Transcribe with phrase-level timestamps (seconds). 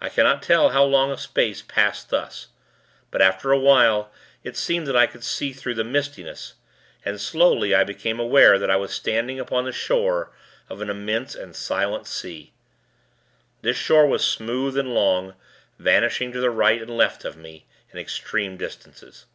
[0.00, 2.50] I cannot tell how long a space passed thus;
[3.10, 4.12] but, after a while,
[4.44, 6.54] it seemed that I could see through the mistiness;
[7.04, 10.30] and, slowly, I became aware that I was standing upon the shore
[10.68, 12.52] of an immense and silent sea.
[13.60, 15.34] This shore was smooth and long,
[15.80, 19.26] vanishing to right and left of me, in extreme distances.